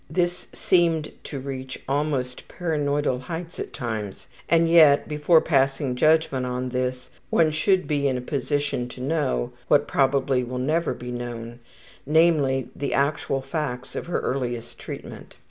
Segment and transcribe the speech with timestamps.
[0.09, 6.69] This seemed to reach almost paranoidal heights at times, and yet, before passing judgment on
[6.69, 11.59] this, one should be in position to know, what probably will never be known,
[12.03, 15.35] namely, the actual facts of her earliest treatment.